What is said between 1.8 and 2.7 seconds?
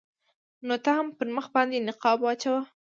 نقاب واچوه.